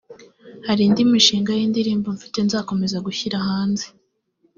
[0.67, 3.85] hari indi mishinga y’indirimbo mfite nzakomeza gushyira hanze